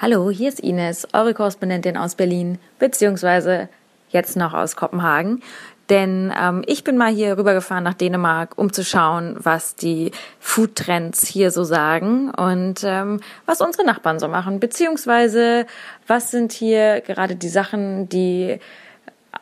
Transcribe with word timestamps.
Hallo, 0.00 0.30
hier 0.30 0.48
ist 0.48 0.60
Ines, 0.60 1.08
eure 1.12 1.34
Korrespondentin 1.34 1.96
aus 1.96 2.14
Berlin, 2.14 2.60
beziehungsweise 2.78 3.68
jetzt 4.10 4.36
noch 4.36 4.54
aus 4.54 4.76
Kopenhagen. 4.76 5.42
Denn 5.90 6.32
ähm, 6.40 6.62
ich 6.66 6.84
bin 6.84 6.96
mal 6.96 7.12
hier 7.12 7.36
rübergefahren 7.36 7.82
nach 7.82 7.94
Dänemark, 7.94 8.56
um 8.56 8.72
zu 8.72 8.84
schauen, 8.84 9.34
was 9.40 9.74
die 9.74 10.12
Foodtrends 10.38 11.26
hier 11.26 11.50
so 11.50 11.64
sagen 11.64 12.30
und 12.30 12.84
ähm, 12.84 13.18
was 13.44 13.60
unsere 13.60 13.84
Nachbarn 13.84 14.20
so 14.20 14.28
machen, 14.28 14.60
beziehungsweise 14.60 15.66
was 16.06 16.30
sind 16.30 16.52
hier 16.52 17.00
gerade 17.00 17.34
die 17.34 17.48
Sachen, 17.48 18.08
die 18.08 18.60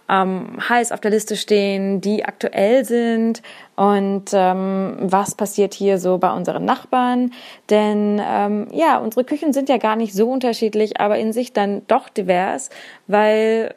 ähm, 0.09 0.59
heiß 0.69 0.93
auf 0.93 1.01
der 1.01 1.11
Liste 1.11 1.37
stehen, 1.37 2.01
die 2.01 2.25
aktuell 2.25 2.85
sind 2.85 3.43
und 3.77 4.25
ähm, 4.33 4.97
was 5.01 5.35
passiert 5.35 5.75
hier 5.75 5.99
so 5.99 6.19
bei 6.19 6.33
unseren 6.33 6.65
Nachbarn. 6.65 7.33
Denn 7.71 8.21
ähm, 8.25 8.69
ja, 8.73 8.99
unsere 8.99 9.25
Küchen 9.25 9.53
sind 9.53 9.69
ja 9.69 9.79
gar 9.79 9.97
nicht 9.97 10.15
so 10.15 10.31
unterschiedlich, 10.31 11.01
aber 11.01 11.19
in 11.19 11.33
sich 11.33 11.53
dann 11.53 11.83
doch 11.89 12.09
divers, 12.09 12.71
weil 13.07 13.75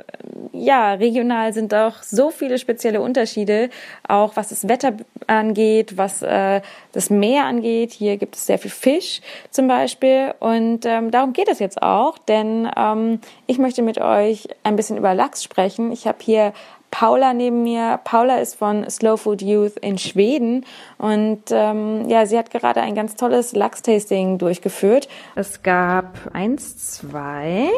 ja, 0.59 0.93
regional 0.93 1.53
sind 1.53 1.71
doch 1.73 2.03
so 2.03 2.29
viele 2.31 2.57
spezielle 2.59 3.01
Unterschiede, 3.01 3.69
auch 4.07 4.35
was 4.35 4.49
das 4.49 4.67
Wetter 4.67 4.93
angeht, 5.27 5.97
was 5.97 6.21
äh, 6.21 6.61
das 6.91 7.09
Meer 7.09 7.45
angeht. 7.45 7.91
Hier 7.91 8.17
gibt 8.17 8.35
es 8.35 8.45
sehr 8.45 8.59
viel 8.59 8.71
Fisch 8.71 9.21
zum 9.49 9.67
Beispiel 9.67 10.33
und 10.39 10.85
ähm, 10.85 11.11
darum 11.11 11.33
geht 11.33 11.47
es 11.47 11.59
jetzt 11.59 11.81
auch, 11.81 12.17
denn 12.17 12.69
ähm, 12.75 13.19
ich 13.47 13.57
möchte 13.57 13.81
mit 13.81 13.99
euch 13.99 14.47
ein 14.63 14.75
bisschen 14.75 14.97
über 14.97 15.13
Lachs 15.13 15.43
sprechen. 15.43 15.91
Ich 15.91 16.07
habe 16.07 16.17
hier 16.21 16.53
Paula 16.91 17.33
neben 17.33 17.63
mir. 17.63 17.99
Paula 18.03 18.37
ist 18.37 18.55
von 18.55 18.89
Slow 18.89 19.17
Food 19.17 19.41
Youth 19.41 19.77
in 19.77 19.97
Schweden 19.97 20.65
und 20.97 21.43
ähm, 21.51 22.09
ja, 22.09 22.25
sie 22.25 22.37
hat 22.37 22.51
gerade 22.51 22.81
ein 22.81 22.95
ganz 22.95 23.15
tolles 23.15 23.53
Lachs-Tasting 23.53 24.37
durchgeführt. 24.37 25.07
Es 25.35 25.61
gab 25.61 26.17
eins, 26.33 26.77
zwei, 26.77 27.69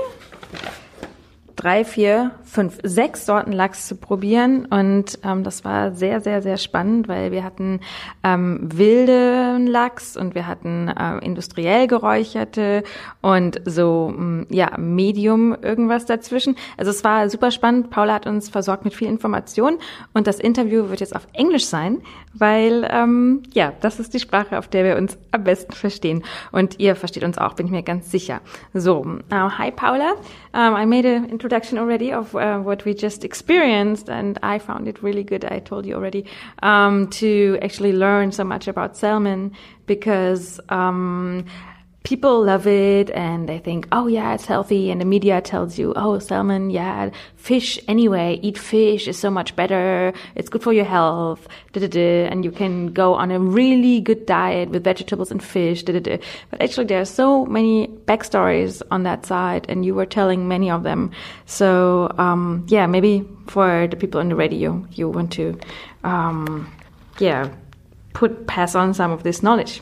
drei, 1.61 1.85
vier, 1.85 2.31
fünf, 2.43 2.79
sechs 2.81 3.27
Sorten 3.27 3.51
Lachs 3.51 3.87
zu 3.87 3.95
probieren 3.95 4.65
und 4.65 5.19
ähm, 5.23 5.43
das 5.43 5.63
war 5.63 5.91
sehr, 5.91 6.19
sehr, 6.19 6.41
sehr 6.41 6.57
spannend, 6.57 7.07
weil 7.07 7.31
wir 7.31 7.43
hatten 7.43 7.81
ähm, 8.23 8.67
wilden 8.73 9.67
Lachs 9.67 10.17
und 10.17 10.33
wir 10.33 10.47
hatten 10.47 10.87
äh, 10.87 11.19
industriell 11.23 11.85
geräucherte 11.85 12.83
und 13.21 13.61
so 13.65 14.11
mm, 14.17 14.47
ja 14.49 14.75
Medium 14.79 15.55
irgendwas 15.61 16.07
dazwischen. 16.07 16.55
Also 16.77 16.89
es 16.89 17.03
war 17.03 17.29
super 17.29 17.51
spannend. 17.51 17.91
Paula 17.91 18.15
hat 18.15 18.25
uns 18.25 18.49
versorgt 18.49 18.83
mit 18.83 18.95
viel 18.95 19.07
Information 19.07 19.77
und 20.13 20.25
das 20.25 20.39
Interview 20.39 20.89
wird 20.89 20.99
jetzt 20.99 21.15
auf 21.15 21.27
Englisch 21.33 21.65
sein, 21.65 22.01
weil 22.33 22.87
ähm, 22.89 23.43
ja 23.53 23.73
das 23.81 23.99
ist 23.99 24.13
die 24.13 24.19
Sprache, 24.19 24.57
auf 24.57 24.67
der 24.67 24.83
wir 24.83 24.97
uns 24.97 25.17
am 25.31 25.43
besten 25.43 25.73
verstehen 25.73 26.23
und 26.51 26.79
ihr 26.79 26.95
versteht 26.95 27.23
uns 27.23 27.37
auch, 27.37 27.53
bin 27.53 27.65
ich 27.65 27.71
mir 27.71 27.83
ganz 27.83 28.11
sicher. 28.11 28.41
So, 28.73 29.01
uh, 29.01 29.49
hi 29.57 29.71
Paula, 29.71 30.13
um, 30.53 30.75
I 30.75 30.85
made 30.85 31.07
an 31.07 31.25
introduction 31.25 31.77
already 31.77 32.13
of 32.13 32.33
uh, 32.33 32.59
what 32.63 32.85
we 32.85 32.93
just 32.93 33.23
experienced, 33.23 34.09
and 34.09 34.39
I 34.43 34.59
found 34.59 34.87
it 34.87 35.03
really 35.03 35.23
good. 35.23 35.45
I 35.45 35.59
told 35.59 35.85
you 35.85 35.95
already 35.95 36.25
um, 36.61 37.09
to 37.19 37.57
actually 37.61 37.93
learn 37.93 38.31
so 38.31 38.43
much 38.43 38.67
about 38.67 38.95
salmon 38.95 39.51
because. 39.85 40.59
Um, 40.69 41.45
people 42.11 42.43
love 42.43 42.67
it 42.67 43.09
and 43.11 43.47
they 43.47 43.57
think, 43.57 43.87
oh 43.93 44.05
yeah, 44.05 44.33
it's 44.33 44.45
healthy. 44.45 44.91
And 44.91 44.99
the 44.99 45.05
media 45.05 45.39
tells 45.39 45.79
you, 45.79 45.93
oh, 45.95 46.19
salmon, 46.19 46.69
yeah, 46.69 47.09
fish 47.37 47.79
anyway, 47.87 48.37
eat 48.41 48.57
fish 48.57 49.07
is 49.07 49.17
so 49.17 49.31
much 49.31 49.55
better. 49.55 50.11
It's 50.35 50.49
good 50.49 50.61
for 50.61 50.73
your 50.73 50.83
health. 50.83 51.47
Da, 51.71 51.79
da, 51.79 51.87
da. 51.87 52.25
And 52.25 52.43
you 52.43 52.51
can 52.51 52.91
go 52.91 53.13
on 53.13 53.31
a 53.31 53.39
really 53.39 54.01
good 54.01 54.25
diet 54.25 54.71
with 54.71 54.83
vegetables 54.83 55.31
and 55.31 55.41
fish. 55.41 55.83
Da, 55.83 55.93
da, 55.93 56.01
da. 56.01 56.17
But 56.49 56.61
actually 56.61 56.87
there 56.87 56.99
are 56.99 57.05
so 57.05 57.45
many 57.45 57.87
backstories 57.87 58.81
on 58.91 59.03
that 59.03 59.25
side 59.25 59.65
and 59.69 59.85
you 59.85 59.95
were 59.95 60.05
telling 60.05 60.49
many 60.49 60.69
of 60.69 60.83
them. 60.83 61.11
So, 61.45 62.13
um, 62.17 62.65
yeah, 62.67 62.87
maybe 62.87 63.25
for 63.47 63.87
the 63.87 63.95
people 63.95 64.19
on 64.19 64.27
the 64.27 64.35
radio, 64.35 64.85
you 64.91 65.07
want 65.07 65.31
to, 65.39 65.57
um, 66.03 66.69
yeah, 67.19 67.53
put, 68.11 68.47
pass 68.47 68.75
on 68.75 68.93
some 68.93 69.11
of 69.11 69.23
this 69.23 69.41
knowledge. 69.41 69.81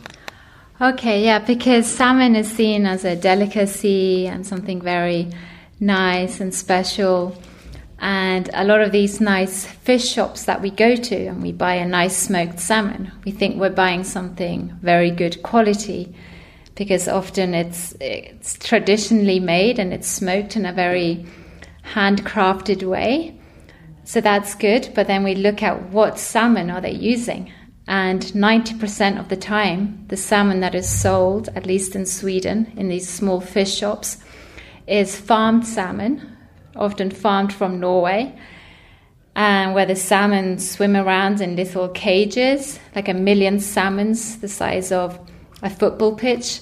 Okay, 0.81 1.25
yeah, 1.25 1.39
because 1.39 1.85
salmon 1.85 2.37
is 2.37 2.49
seen 2.49 2.85
as 2.85 3.03
a 3.03 3.13
delicacy 3.13 4.27
and 4.27 4.47
something 4.47 4.81
very 4.81 5.29
nice 5.81 6.39
and 6.39 6.55
special. 6.55 7.35
And 7.99 8.49
a 8.53 8.63
lot 8.63 8.79
of 8.79 8.93
these 8.93 9.19
nice 9.19 9.65
fish 9.65 10.07
shops 10.07 10.45
that 10.45 10.61
we 10.61 10.71
go 10.71 10.95
to 10.95 11.25
and 11.25 11.43
we 11.43 11.51
buy 11.51 11.73
a 11.73 11.85
nice 11.85 12.15
smoked 12.15 12.61
salmon, 12.61 13.11
we 13.25 13.31
think 13.31 13.57
we're 13.57 13.71
buying 13.71 14.05
something 14.05 14.73
very 14.81 15.11
good 15.11 15.43
quality 15.43 16.15
because 16.75 17.09
often 17.09 17.53
it's 17.53 17.93
it's 17.99 18.57
traditionally 18.57 19.41
made 19.41 19.79
and 19.79 19.93
it's 19.93 20.07
smoked 20.07 20.55
in 20.55 20.65
a 20.65 20.71
very 20.71 21.25
handcrafted 21.93 22.83
way. 22.83 23.37
So 24.05 24.21
that's 24.21 24.55
good, 24.55 24.93
but 24.95 25.07
then 25.07 25.25
we 25.25 25.35
look 25.35 25.61
at 25.61 25.89
what 25.89 26.17
salmon 26.17 26.69
are 26.71 26.79
they 26.79 26.93
using 26.93 27.51
and 27.89 28.21
90% 28.21 29.19
of 29.19 29.29
the 29.29 29.35
time, 29.35 30.05
the 30.09 30.15
salmon 30.15 30.59
that 30.59 30.75
is 30.75 30.87
sold, 30.87 31.49
at 31.55 31.65
least 31.65 31.95
in 31.95 32.05
Sweden, 32.05 32.71
in 32.77 32.87
these 32.87 33.09
small 33.09 33.41
fish 33.41 33.75
shops, 33.75 34.19
is 34.85 35.19
farmed 35.19 35.65
salmon, 35.65 36.37
often 36.75 37.09
farmed 37.09 37.51
from 37.51 37.79
Norway, 37.79 38.37
and 39.35 39.73
where 39.73 39.87
the 39.87 39.95
salmon 39.95 40.59
swim 40.59 40.95
around 40.95 41.41
in 41.41 41.55
little 41.55 41.89
cages, 41.89 42.79
like 42.95 43.07
a 43.07 43.13
million 43.13 43.59
salmons 43.59 44.37
the 44.37 44.47
size 44.47 44.91
of 44.91 45.19
a 45.63 45.69
football 45.69 46.15
pitch, 46.15 46.61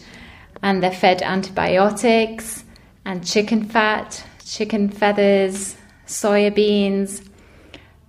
and 0.64 0.82
they're 0.82 0.92
fed 0.92 1.22
antibiotics 1.22 2.64
and 3.04 3.28
chicken 3.28 3.66
fat, 3.66 4.24
chicken 4.46 4.88
feathers, 4.88 5.76
soya 6.08 6.56
beans, 6.56 7.22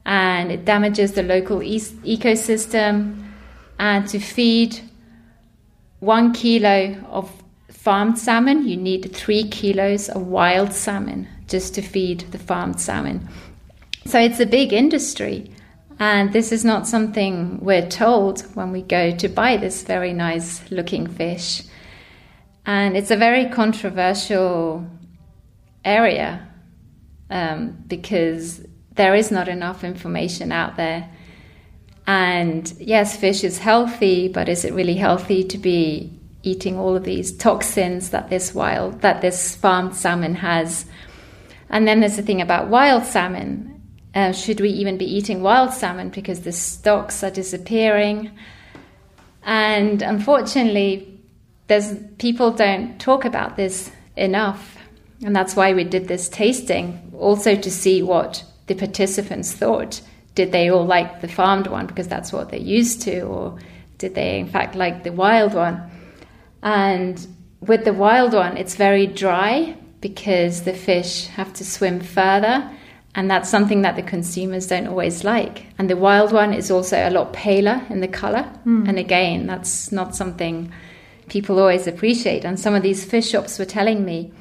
and 0.09 0.51
it 0.51 0.65
damages 0.65 1.13
the 1.13 1.23
local 1.23 1.63
e- 1.63 1.79
ecosystem. 1.79 3.23
And 3.79 4.09
to 4.09 4.19
feed 4.19 4.81
one 6.01 6.33
kilo 6.33 6.97
of 7.11 7.31
farmed 7.71 8.19
salmon, 8.19 8.67
you 8.67 8.77
need 8.77 9.15
three 9.15 9.45
kilos 9.45 10.09
of 10.09 10.27
wild 10.27 10.73
salmon 10.73 11.29
just 11.47 11.75
to 11.75 11.83
feed 11.83 12.21
the 12.33 12.39
farmed 12.39 12.81
salmon. 12.81 13.29
So 14.07 14.19
it's 14.19 14.41
a 14.41 14.47
big 14.47 14.73
industry. 14.73 15.53
And 16.01 16.33
this 16.33 16.53
is 16.53 16.65
not 16.65 16.87
something 16.87 17.61
we're 17.61 17.89
told 17.89 18.41
when 18.55 18.73
we 18.73 18.83
go 18.83 19.15
to 19.15 19.29
buy 19.29 19.59
this 19.59 19.83
very 19.83 20.15
nice 20.15 20.71
looking 20.71 21.07
fish. 21.07 21.63
And 22.65 22.97
it's 22.97 23.11
a 23.11 23.17
very 23.17 23.47
controversial 23.51 24.87
area 25.85 26.49
um, 27.31 27.77
because 27.87 28.65
there 28.99 29.15
is 29.15 29.31
not 29.31 29.49
enough 29.49 29.85
information 29.85 30.53
out 30.53 30.77
there. 30.77 31.09
And 32.07 32.71
yes, 32.81 33.17
fish 33.17 33.45
is 33.45 33.59
healthy, 33.59 34.29
but 34.29 34.49
is 34.49 34.65
it 34.65 34.75
really 34.75 34.97
healthy 34.97 35.45
to 35.45 35.57
be 35.57 36.13
eating 36.43 36.77
all 36.77 36.97
of 36.97 37.05
these 37.05 37.35
toxins 37.37 38.11
that 38.11 38.29
this 38.29 38.55
wild, 38.55 39.01
that 39.03 39.21
this 39.23 39.55
farmed 39.55 39.95
salmon 39.95 40.35
has? 40.35 40.85
And 41.71 41.87
then 41.87 42.01
there's 42.01 42.17
the 42.17 42.23
thing 42.23 42.41
about 42.41 42.69
wild 42.69 43.05
salmon. 43.05 43.81
Uh, 44.15 44.33
should 44.33 44.61
we 44.61 44.71
even 44.71 44.99
be 44.99 45.05
eating 45.05 45.43
wild 45.43 45.73
salmon 45.73 46.09
because 46.09 46.41
the 46.41 46.53
stocks 46.53 47.23
are 47.23 47.31
disappearing? 47.31 48.33
And 49.45 50.03
unfortunately, 50.03 51.21
there's 51.69 51.95
people 52.19 52.51
don't 52.51 52.99
talk 52.99 53.25
about 53.25 53.57
this 53.57 53.93
enough, 54.17 54.77
and 55.25 55.37
that's 55.37 55.55
why 55.55 55.73
we 55.73 55.85
did 55.85 56.09
this 56.09 56.29
tasting, 56.29 57.13
also 57.17 57.55
to 57.55 57.71
see 57.71 58.03
what 58.03 58.45
the 58.69 58.75
participants 58.75 59.53
thought. 59.53 60.01
Did 60.35 60.53
they 60.53 60.71
all 60.71 60.87
like 60.87 61.21
the 61.21 61.29
farmed 61.29 61.67
one 61.67 61.87
because 61.87 62.07
that's 62.07 62.33
what 62.33 62.51
they're 62.51 62.61
used 62.61 63.03
to, 63.03 63.23
or 63.23 63.59
did 63.99 64.15
they 64.15 64.39
in 64.39 64.49
fact 64.49 64.77
like 64.77 65.03
the 65.03 65.13
wild 65.13 65.55
one? 65.55 65.91
And 66.63 67.27
with 67.61 67.85
the 67.85 67.93
wild 67.93 68.35
one, 68.35 68.57
it's 68.57 68.77
very 68.77 69.07
dry 69.07 69.77
because 70.01 70.63
the 70.63 70.75
fish 70.75 71.27
have 71.27 71.53
to 71.55 71.65
swim 71.65 72.01
further, 72.01 72.71
and 73.15 73.29
that's 73.29 73.51
something 73.51 73.83
that 73.83 73.97
the 73.97 74.03
consumers 74.03 74.69
don't 74.69 74.87
always 74.87 75.25
like. 75.25 75.67
And 75.79 75.91
the 75.91 75.97
wild 75.97 76.33
one 76.33 76.53
is 76.53 76.71
also 76.71 76.97
a 76.97 77.11
lot 77.11 77.33
paler 77.33 77.83
in 77.91 78.01
the 78.01 78.09
color, 78.09 78.49
mm. 78.65 78.89
and 78.89 78.99
again, 78.99 79.47
that's 79.47 79.91
not 79.91 80.15
something 80.15 80.73
people 81.29 81.59
always 81.59 81.87
appreciate. 81.87 82.45
And 82.45 82.61
some 82.61 82.75
of 82.75 82.83
these 82.83 83.05
fish 83.05 83.29
shops 83.29 83.59
were 83.59 83.65
telling 83.65 84.05
me 84.05 84.33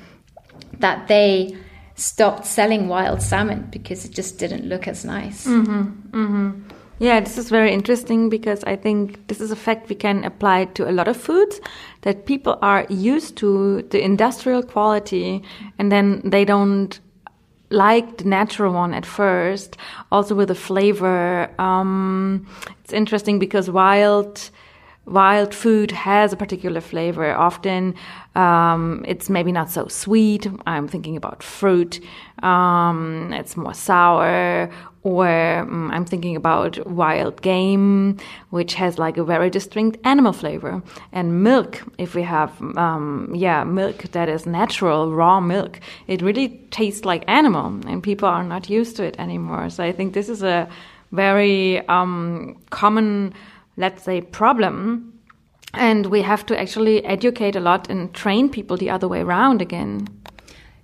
that 0.80 1.08
they 1.08 1.58
stopped 1.98 2.46
selling 2.46 2.88
wild 2.88 3.22
salmon 3.22 3.68
because 3.72 4.06
it 4.06 4.12
just 4.12 4.38
didn't 4.38 4.64
look 4.66 4.88
as 4.88 5.04
nice. 5.04 5.46
Mm-hmm, 5.46 5.82
mm-hmm. 6.18 6.70
Yeah, 7.00 7.20
this 7.20 7.38
is 7.38 7.50
very 7.50 7.72
interesting 7.72 8.30
because 8.30 8.64
I 8.64 8.76
think 8.76 9.28
this 9.28 9.40
is 9.40 9.52
a 9.52 9.56
fact 9.56 9.90
we 9.90 9.96
can 9.96 10.24
apply 10.24 10.66
to 10.66 10.90
a 10.90 10.94
lot 10.94 11.08
of 11.08 11.18
foods 11.18 11.60
that 12.02 12.26
people 12.26 12.58
are 12.62 12.88
used 12.90 13.36
to 13.38 13.84
the 13.90 14.04
industrial 14.04 14.64
quality 14.64 15.44
and 15.78 15.92
then 15.92 16.22
they 16.24 16.44
don't 16.44 17.00
like 17.70 18.18
the 18.18 18.24
natural 18.24 18.74
one 18.74 18.94
at 18.94 19.06
first, 19.06 19.78
also 20.12 20.34
with 20.34 20.48
the 20.48 20.56
flavor. 20.56 21.52
Um, 21.60 22.48
it's 22.84 22.94
interesting 22.94 23.40
because 23.40 23.70
wild 23.70 24.50
wild 25.08 25.54
food 25.54 25.92
has 25.92 26.34
a 26.34 26.38
particular 26.38 26.82
flavor. 26.82 27.34
Often 27.34 27.96
um, 28.36 29.04
it's 29.08 29.30
maybe 29.30 29.52
not 29.52 29.70
so 29.70 29.88
sweet. 29.88 30.48
I'm 30.66 30.88
thinking 30.88 31.16
about 31.16 31.42
fruit. 31.42 32.00
Um, 32.44 33.32
it's 33.34 33.58
more 33.58 33.74
sour. 33.74 34.70
Or 35.04 35.60
um, 35.60 35.90
I'm 35.92 36.04
thinking 36.04 36.36
about 36.36 36.86
wild 36.86 37.42
game, 37.42 38.18
which 38.50 38.74
has 38.74 39.00
like 39.00 39.18
a 39.18 39.24
very 39.24 39.50
distinct 39.50 39.98
animal 40.04 40.34
flavor. 40.34 40.84
And 41.14 41.44
milk, 41.44 41.82
if 41.98 42.14
we 42.14 42.24
have, 42.24 42.52
um, 42.76 43.32
yeah, 43.34 43.64
milk 43.64 44.04
that 44.12 44.28
is 44.28 44.46
natural, 44.46 45.14
raw 45.14 45.40
milk, 45.40 45.80
it 46.08 46.22
really 46.22 46.50
tastes 46.72 47.06
like 47.06 47.24
animal, 47.28 47.68
and 47.88 48.04
people 48.04 48.28
are 48.28 48.44
not 48.44 48.70
used 48.70 48.98
to 48.98 49.04
it 49.06 49.18
anymore. 49.18 49.70
So 49.70 49.82
I 49.82 49.94
think 49.94 50.14
this 50.14 50.28
is 50.28 50.44
a 50.44 50.68
very 51.14 51.88
um, 51.88 52.58
common 52.70 53.34
let's 53.78 54.04
say, 54.04 54.22
problem. 54.22 55.14
And 55.74 56.08
we 56.08 56.24
have 56.24 56.46
to 56.48 56.60
actually 56.60 57.06
educate 57.06 57.56
a 57.56 57.60
lot 57.60 57.90
and 57.90 58.14
train 58.14 58.50
people 58.50 58.78
the 58.78 58.90
other 58.90 59.08
way 59.08 59.22
around 59.22 59.62
again. 59.62 60.08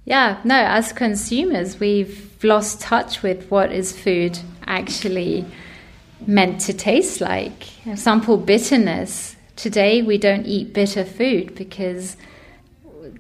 Yeah, 0.06 0.40
no, 0.44 0.56
as 0.56 0.94
consumers, 0.94 1.80
we've 1.80 2.38
lost 2.44 2.82
touch 2.82 3.24
with 3.24 3.50
what 3.50 3.72
is 3.72 3.98
food 3.98 4.38
actually 4.68 5.46
meant 6.28 6.60
to 6.62 6.74
taste 6.74 7.22
like. 7.22 7.64
For 7.84 7.92
example, 7.92 8.38
bitterness. 8.38 9.36
Today, 9.56 10.02
we 10.02 10.18
don't 10.18 10.46
eat 10.46 10.74
bitter 10.74 11.06
food 11.06 11.56
because 11.56 12.18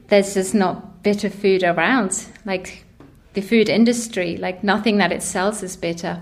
there's 0.07 0.33
just 0.33 0.53
not 0.53 1.03
bitter 1.03 1.29
food 1.29 1.63
around. 1.63 2.25
Like 2.45 2.85
the 3.33 3.41
food 3.41 3.69
industry, 3.69 4.37
like 4.37 4.63
nothing 4.63 4.97
that 4.97 5.11
it 5.11 5.23
sells 5.23 5.63
is 5.63 5.77
bitter. 5.77 6.21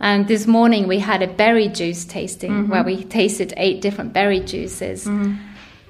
And 0.00 0.28
this 0.28 0.46
morning 0.46 0.88
we 0.88 0.98
had 0.98 1.22
a 1.22 1.26
berry 1.26 1.68
juice 1.68 2.04
tasting 2.04 2.50
mm-hmm. 2.50 2.70
where 2.70 2.84
we 2.84 3.04
tasted 3.04 3.54
eight 3.56 3.80
different 3.80 4.12
berry 4.12 4.40
juices. 4.40 5.06
Mm-hmm. 5.06 5.34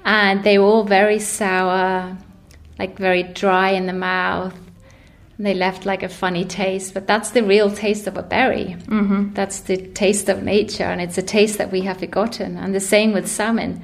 And 0.05 0.43
they 0.43 0.57
were 0.57 0.65
all 0.65 0.83
very 0.83 1.19
sour, 1.19 2.17
like 2.79 2.97
very 2.97 3.23
dry 3.23 3.71
in 3.71 3.85
the 3.85 3.93
mouth. 3.93 4.57
And 5.37 5.45
they 5.45 5.53
left 5.53 5.85
like 5.85 6.01
a 6.01 6.09
funny 6.09 6.45
taste, 6.45 6.93
but 6.93 7.05
that's 7.05 7.31
the 7.31 7.43
real 7.43 7.69
taste 7.69 8.07
of 8.07 8.17
a 8.17 8.23
berry. 8.23 8.75
Mm-hmm. 8.87 9.33
That's 9.33 9.59
the 9.59 9.77
taste 9.77 10.29
of 10.29 10.41
nature, 10.41 10.85
and 10.85 10.99
it's 10.99 11.17
a 11.17 11.21
taste 11.21 11.59
that 11.59 11.71
we 11.71 11.81
have 11.81 11.99
forgotten. 11.99 12.57
And 12.57 12.73
the 12.73 12.79
same 12.79 13.13
with 13.13 13.27
salmon. 13.27 13.83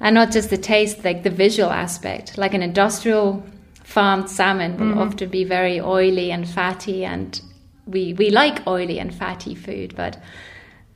And 0.00 0.14
not 0.14 0.30
just 0.30 0.48
the 0.48 0.56
taste, 0.56 1.04
like 1.04 1.24
the 1.24 1.30
visual 1.30 1.70
aspect. 1.70 2.38
Like 2.38 2.54
an 2.54 2.62
industrial 2.62 3.44
farmed 3.82 4.30
salmon 4.30 4.78
will 4.78 4.86
mm-hmm. 4.86 4.98
often 4.98 5.28
be 5.28 5.44
very 5.44 5.80
oily 5.80 6.30
and 6.30 6.48
fatty 6.48 7.04
and 7.04 7.40
we, 7.88 8.12
we 8.12 8.30
like 8.30 8.66
oily 8.66 8.98
and 8.98 9.14
fatty 9.14 9.54
food, 9.54 9.94
but 9.96 10.20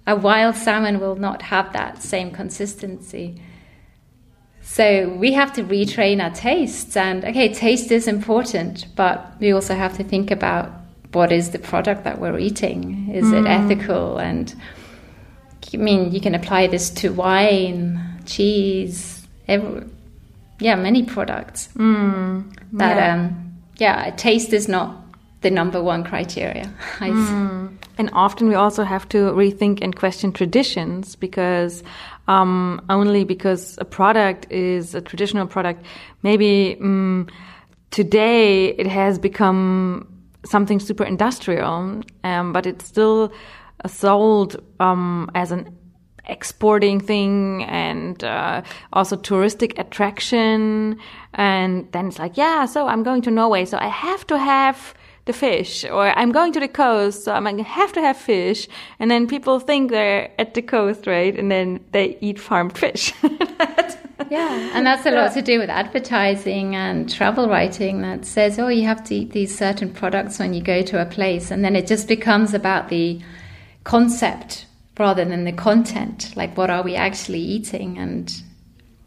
a 0.06 0.14
wild 0.16 0.56
salmon 0.56 1.00
will 1.00 1.16
not 1.16 1.42
have 1.42 1.72
that 1.72 2.02
same 2.02 2.30
consistency. 2.30 3.40
So 4.62 5.08
we 5.08 5.32
have 5.32 5.52
to 5.54 5.64
retrain 5.64 6.22
our 6.22 6.30
tastes. 6.30 6.96
And 6.96 7.24
okay, 7.24 7.52
taste 7.52 7.90
is 7.90 8.06
important, 8.06 8.86
but 8.94 9.34
we 9.40 9.52
also 9.52 9.74
have 9.74 9.96
to 9.96 10.04
think 10.04 10.30
about 10.30 10.72
what 11.12 11.32
is 11.32 11.50
the 11.50 11.58
product 11.58 12.04
that 12.04 12.20
we're 12.20 12.38
eating? 12.38 13.10
Is 13.12 13.26
mm. 13.26 13.40
it 13.40 13.46
ethical? 13.46 14.18
And 14.18 14.54
I 15.72 15.76
mean, 15.76 16.12
you 16.12 16.20
can 16.20 16.34
apply 16.34 16.68
this 16.68 16.90
to 16.90 17.12
wine, 17.12 18.22
cheese, 18.24 19.26
every, 19.48 19.84
yeah, 20.58 20.74
many 20.74 21.02
products. 21.04 21.68
Mm. 21.76 22.54
That, 22.72 22.96
yeah. 22.96 23.14
Um, 23.14 23.52
yeah, 23.76 24.10
taste 24.16 24.52
is 24.52 24.68
not 24.68 25.01
the 25.42 25.50
number 25.50 25.82
one 25.82 26.04
criteria. 26.04 26.72
Mm. 27.02 27.76
And 27.98 28.10
often 28.14 28.48
we 28.48 28.54
also 28.54 28.84
have 28.84 29.08
to 29.10 29.18
rethink 29.32 29.80
and 29.82 29.94
question 29.94 30.32
traditions 30.32 31.14
because 31.14 31.82
um, 32.26 32.80
only 32.88 33.24
because 33.24 33.76
a 33.80 33.84
product 33.84 34.50
is 34.50 34.94
a 34.94 35.00
traditional 35.00 35.46
product, 35.46 35.84
maybe 36.22 36.78
um, 36.80 37.26
today 37.90 38.68
it 38.68 38.86
has 38.86 39.18
become 39.18 40.08
something 40.44 40.80
super 40.80 41.04
industrial, 41.04 42.02
um, 42.24 42.52
but 42.52 42.66
it's 42.66 42.86
still 42.86 43.32
sold 43.86 44.62
um, 44.80 45.30
as 45.34 45.52
an 45.52 45.76
exporting 46.26 47.00
thing 47.00 47.64
and 47.64 48.22
uh, 48.22 48.62
also 48.92 49.16
touristic 49.16 49.78
attraction 49.78 50.96
and 51.34 51.90
then 51.90 52.06
it's 52.06 52.18
like 52.20 52.36
yeah 52.36 52.64
so 52.64 52.86
i'm 52.86 53.02
going 53.02 53.20
to 53.20 53.28
norway 53.28 53.64
so 53.64 53.76
i 53.78 53.88
have 53.88 54.24
to 54.24 54.38
have 54.38 54.94
the 55.24 55.32
fish 55.32 55.84
or 55.84 56.08
I'm 56.18 56.32
going 56.32 56.52
to 56.52 56.60
the 56.60 56.68
coast, 56.68 57.24
so 57.24 57.32
I'm 57.32 57.44
going 57.44 57.56
to 57.58 57.62
have 57.62 57.92
to 57.92 58.00
have 58.00 58.16
fish. 58.16 58.68
And 58.98 59.10
then 59.10 59.26
people 59.26 59.60
think 59.60 59.90
they're 59.90 60.30
at 60.38 60.54
the 60.54 60.62
coast, 60.62 61.06
right? 61.06 61.38
And 61.38 61.50
then 61.50 61.84
they 61.92 62.18
eat 62.20 62.40
farmed 62.40 62.76
fish. 62.76 63.12
yeah, 64.30 64.70
and 64.74 64.84
that's 64.84 65.06
a 65.06 65.12
lot 65.12 65.32
to 65.34 65.42
do 65.42 65.60
with 65.60 65.70
advertising 65.70 66.74
and 66.74 67.08
travel 67.08 67.48
writing 67.48 68.02
that 68.02 68.26
says, 68.26 68.58
oh, 68.58 68.68
you 68.68 68.84
have 68.84 69.04
to 69.04 69.14
eat 69.14 69.30
these 69.30 69.56
certain 69.56 69.92
products 69.92 70.38
when 70.40 70.54
you 70.54 70.62
go 70.62 70.82
to 70.82 71.00
a 71.00 71.06
place. 71.06 71.52
And 71.52 71.64
then 71.64 71.76
it 71.76 71.86
just 71.86 72.08
becomes 72.08 72.52
about 72.52 72.88
the 72.88 73.20
concept 73.84 74.66
rather 74.98 75.24
than 75.24 75.44
the 75.44 75.52
content. 75.52 76.36
Like, 76.36 76.56
what 76.56 76.68
are 76.68 76.82
we 76.82 76.96
actually 76.96 77.40
eating? 77.40 77.96
And 77.96 78.32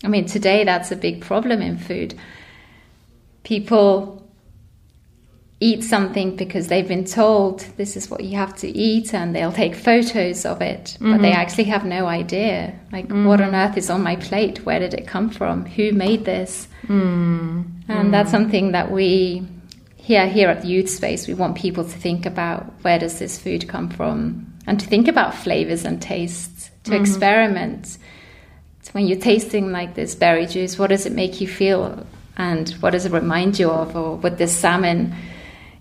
I 0.03 0.07
mean, 0.07 0.27
today 0.27 0.63
that's 0.63 0.91
a 0.91 0.95
big 0.95 1.21
problem 1.21 1.62
in 1.62 1.77
food. 1.77 2.17
People 3.44 4.25
eat 5.61 5.83
something 5.83 6.35
because 6.35 6.67
they've 6.67 6.87
been 6.87 7.05
told 7.05 7.61
this 7.77 7.95
is 7.95 8.09
what 8.09 8.23
you 8.23 8.35
have 8.35 8.53
to 8.55 8.67
eat 8.67 9.13
and 9.13 9.33
they'll 9.33 9.53
take 9.53 9.73
photos 9.73 10.45
of 10.45 10.61
it 10.61 10.83
mm-hmm. 10.83 11.13
but 11.13 11.21
they 11.21 11.31
mm-hmm. 11.31 11.39
actually 11.39 11.63
have 11.63 11.85
no 11.85 12.07
idea 12.07 12.77
like 12.91 13.07
mm-hmm. 13.07 13.25
what 13.25 13.39
on 13.39 13.55
earth 13.55 13.77
is 13.77 13.89
on 13.89 14.01
my 14.01 14.17
plate 14.17 14.65
where 14.65 14.79
did 14.79 14.93
it 14.93 15.07
come 15.07 15.29
from 15.29 15.65
who 15.65 15.93
made 15.93 16.25
this 16.25 16.67
mm-hmm. 16.83 17.61
and 17.87 18.13
that's 18.13 18.31
something 18.31 18.73
that 18.73 18.91
we 18.91 19.47
here 19.95 20.27
here 20.27 20.49
at 20.49 20.61
the 20.61 20.67
youth 20.67 20.89
space 20.89 21.25
we 21.25 21.33
want 21.33 21.55
people 21.55 21.85
to 21.85 21.97
think 21.97 22.25
about 22.25 22.65
where 22.81 22.99
does 22.99 23.17
this 23.19 23.39
food 23.39 23.65
come 23.67 23.89
from 23.89 24.45
and 24.67 24.77
to 24.79 24.85
think 24.85 25.07
about 25.07 25.33
flavors 25.33 25.85
and 25.85 26.01
tastes 26.01 26.69
to 26.83 26.91
mm-hmm. 26.91 27.01
experiment 27.01 27.97
when 28.91 29.07
you're 29.07 29.19
tasting 29.19 29.71
like 29.71 29.95
this 29.95 30.15
berry 30.15 30.45
juice 30.45 30.77
what 30.77 30.87
does 30.87 31.05
it 31.05 31.13
make 31.13 31.39
you 31.39 31.47
feel 31.47 32.05
and 32.37 32.71
what 32.81 32.91
does 32.91 33.05
it 33.05 33.13
remind 33.13 33.57
you 33.57 33.71
of 33.71 33.95
or 33.95 34.17
with 34.17 34.37
this 34.37 34.55
salmon 34.55 35.15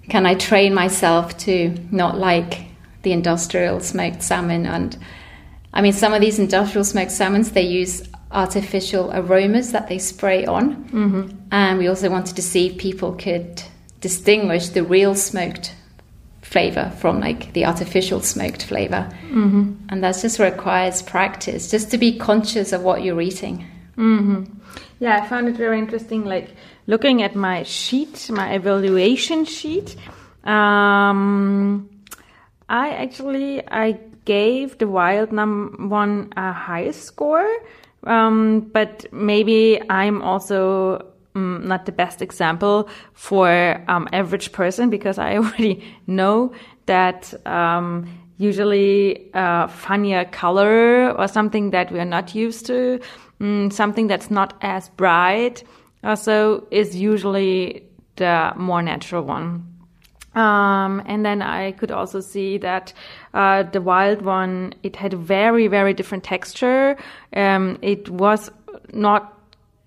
can 0.09 0.27
I 0.27 0.35
train 0.35 0.75
myself 0.75 1.37
to 1.39 1.75
not 1.91 2.19
like 2.19 2.67
the 3.03 3.13
industrial 3.13 3.81
smoked 3.81 4.23
salmon? 4.23 4.67
And 4.67 4.97
I 5.73 5.83
mean, 5.83 5.93
some 5.93 6.13
of 6.13 6.21
these 6.21 6.39
industrial 6.39 6.85
smoked 6.85 7.13
salmons, 7.13 7.53
they 7.53 7.63
use 7.63 8.09
artificial 8.31 9.11
aromas 9.13 9.73
that 9.73 9.89
they 9.89 9.99
spray 9.99 10.45
on. 10.45 10.85
Mm-hmm. 10.85 11.37
And 11.53 11.79
we 11.79 11.89
also 11.89 12.11
wanted 12.11 12.37
to 12.37 12.43
see 12.43 12.69
if 12.69 12.79
people 12.79 13.13
could 13.13 13.63
distinguish 14.01 14.69
the 14.69 14.83
real 14.83 15.15
smoked 15.15 15.75
flavor 16.43 16.93
from 16.99 17.21
like 17.21 17.53
the 17.55 17.65
artificial 17.65 18.21
smoked 18.21 18.65
flavor. 18.65 19.09
Mm-hmm. 19.29 19.75
And 19.89 20.05
that 20.05 20.21
just 20.21 20.39
requires 20.39 21.03
practice, 21.03 21.71
just 21.71 21.91
to 21.93 21.99
be 21.99 22.19
conscious 22.19 22.73
of 22.73 22.83
what 22.83 23.03
you're 23.03 23.21
eating. 23.21 23.67
Mm-hmm. 23.97 24.45
Yeah, 24.99 25.23
I 25.23 25.29
found 25.29 25.49
it 25.49 25.57
very 25.57 25.79
interesting. 25.79 26.25
Like 26.25 26.51
looking 26.87 27.23
at 27.23 27.35
my 27.35 27.63
sheet, 27.63 28.31
my 28.31 28.55
evaluation 28.55 29.45
sheet, 29.45 29.97
um, 30.45 31.89
I 32.69 32.91
actually 32.91 33.67
I 33.69 33.99
gave 34.25 34.79
the 34.79 34.89
wild 34.89 35.33
num 35.33 35.89
one 35.91 36.33
a 36.37 36.53
high 36.53 36.91
score, 36.91 37.51
um, 38.05 38.61
but 38.73 39.07
maybe 39.13 39.81
I'm 39.91 40.23
also 40.23 41.07
um, 41.35 41.67
not 41.67 41.87
the 41.87 41.93
best 41.93 42.23
example 42.23 42.89
for 43.13 43.85
um, 43.89 44.09
average 44.13 44.53
person 44.53 44.91
because 44.91 45.19
I 45.19 45.37
already 45.39 45.85
know 46.07 46.53
that 46.87 47.35
um, 47.47 48.24
usually 48.37 49.33
uh, 49.35 49.67
funnier 49.69 50.25
color 50.25 51.13
or 51.13 51.29
something 51.29 51.71
that 51.71 51.93
we 51.93 51.99
are 51.99 52.05
not 52.05 52.35
used 52.35 52.67
to, 52.67 53.01
mm, 53.41 53.73
something 53.73 54.07
that's 54.07 54.31
not 54.31 54.55
as 54.61 54.89
bright 54.91 55.63
also 56.03 56.67
is 56.71 56.97
usually 56.97 57.83
the 58.17 58.53
more 58.57 58.83
natural 58.83 59.23
one. 59.25 59.71
Um, 60.35 61.01
and 61.07 61.25
then 61.25 61.43
I 61.43 61.73
could 61.73 61.93
also 61.93 62.21
see 62.21 62.59
that 62.59 62.93
uh, 63.35 63.63
the 63.63 63.81
wild 63.81 64.23
one 64.23 64.75
it 64.83 64.97
had 64.97 65.13
a 65.13 65.17
very 65.17 65.69
very 65.69 65.95
different 65.95 66.25
texture. 66.25 66.97
Um, 67.35 67.79
it 67.83 68.11
was 68.11 68.51
not 68.93 69.31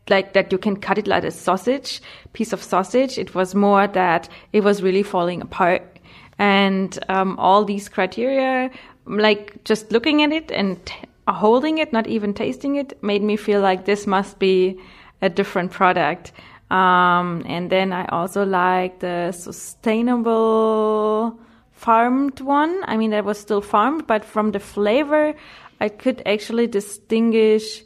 like 0.10 0.34
that 0.34 0.52
you 0.54 0.58
can 0.58 0.78
cut 0.78 0.98
it 0.98 1.06
like 1.06 1.26
a 1.26 1.32
sausage 1.32 2.02
piece 2.32 2.54
of 2.54 2.64
sausage. 2.64 3.18
It 3.18 3.36
was 3.36 3.56
more 3.56 3.88
that 3.88 4.30
it 4.54 4.64
was 4.64 4.82
really 4.82 5.04
falling 5.04 5.42
apart. 5.42 6.00
And 6.40 6.98
um, 7.10 7.38
all 7.40 7.66
these 7.66 7.90
criteria, 7.90 8.70
like 9.06 9.64
just 9.64 9.92
looking 9.92 10.24
at 10.24 10.32
it 10.32 10.52
and 10.52 10.84
t- 10.86 10.96
holding 11.28 11.80
it, 11.80 11.92
not 11.92 12.08
even 12.08 12.34
tasting 12.34 12.76
it, 12.76 13.02
made 13.04 13.24
me 13.24 13.36
feel 13.36 13.62
like 13.62 13.86
this 13.86 14.06
must 14.06 14.40
be 14.40 14.80
a 15.22 15.30
different 15.30 15.72
product. 15.72 16.32
Um, 16.70 17.44
and 17.48 17.70
then 17.70 17.94
I 17.94 18.06
also 18.08 18.46
like 18.46 19.00
the 19.00 19.32
sustainable 19.32 21.40
farmed 21.72 22.42
one. 22.42 22.84
I 22.84 22.98
mean, 22.98 23.12
that 23.12 23.26
was 23.26 23.40
still 23.40 23.62
farmed, 23.62 24.06
but 24.06 24.26
from 24.26 24.52
the 24.52 24.60
flavor, 24.60 25.34
I 25.80 25.90
could 25.90 26.22
actually 26.26 26.68
distinguish 26.68 27.84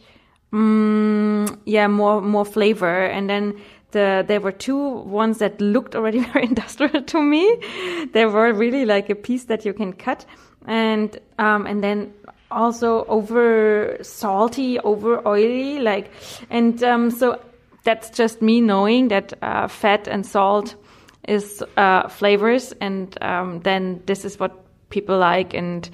mm, 0.51 1.60
yeah, 1.65 1.88
more 1.88 2.22
more 2.22 2.46
flavor, 2.46 3.05
and 3.05 3.29
then 3.29 3.62
the 3.91 4.24
there 4.27 4.39
were 4.39 4.51
two 4.51 4.77
ones 4.77 5.39
that 5.39 5.60
looked 5.60 5.95
already 5.95 6.19
very 6.33 6.45
industrial 6.45 7.03
to 7.03 7.21
me. 7.21 7.57
They 8.13 8.25
were 8.25 8.53
really 8.53 8.86
like 8.86 9.10
a 9.10 9.15
piece 9.15 9.45
that 9.45 9.65
you 9.65 9.74
can 9.74 9.93
cut, 9.93 10.25
and 10.65 11.17
um, 11.38 11.65
and 11.65 11.83
then 11.83 12.13
also 12.50 13.05
over 13.05 13.98
salty, 14.01 14.79
over 14.79 15.25
oily, 15.27 15.79
like, 15.79 16.12
and 16.50 16.83
um, 16.83 17.12
so 17.12 17.39
that's 17.83 18.10
just 18.10 18.41
me 18.41 18.62
knowing 18.62 19.07
that 19.07 19.33
uh, 19.41 19.67
fat 19.67 20.07
and 20.07 20.25
salt 20.25 20.75
is 21.27 21.63
uh, 21.77 22.07
flavors, 22.07 22.74
and 22.81 23.17
um, 23.21 23.60
then 23.62 24.01
this 24.05 24.25
is 24.25 24.39
what 24.39 24.63
people 24.89 25.17
like, 25.17 25.53
and 25.53 25.89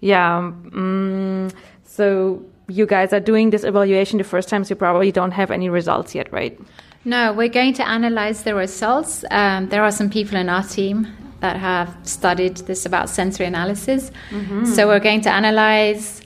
yeah, 0.00 0.38
um, 0.38 1.50
so 1.84 2.44
you 2.68 2.86
guys 2.86 3.12
are 3.12 3.20
doing 3.20 3.50
this 3.50 3.64
evaluation 3.64 4.18
the 4.18 4.24
first 4.24 4.48
time, 4.48 4.64
so 4.64 4.70
you 4.70 4.76
probably 4.76 5.12
don't 5.12 5.32
have 5.32 5.50
any 5.50 5.68
results 5.68 6.14
yet, 6.14 6.32
right? 6.32 6.58
No, 7.04 7.32
we're 7.32 7.48
going 7.48 7.72
to 7.74 7.88
analyze 7.88 8.42
the 8.42 8.54
results. 8.54 9.24
Um, 9.30 9.68
there 9.68 9.82
are 9.82 9.90
some 9.90 10.10
people 10.10 10.36
in 10.36 10.48
our 10.48 10.62
team 10.62 11.06
that 11.40 11.56
have 11.56 11.96
studied 12.02 12.58
this 12.58 12.84
about 12.84 13.08
sensory 13.08 13.46
analysis. 13.46 14.10
Mm-hmm. 14.30 14.66
So 14.66 14.86
we're 14.86 15.00
going 15.00 15.22
to 15.22 15.30
analyze, 15.30 16.20